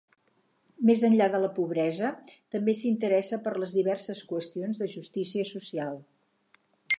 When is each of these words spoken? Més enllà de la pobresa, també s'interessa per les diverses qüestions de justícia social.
Més 0.89 1.01
enllà 1.09 1.25
de 1.33 1.41
la 1.43 1.49
pobresa, 1.57 2.09
també 2.55 2.75
s'interessa 2.79 3.39
per 3.45 3.53
les 3.65 3.75
diverses 3.81 4.23
qüestions 4.33 4.81
de 4.83 4.89
justícia 4.95 5.47
social. 5.53 6.01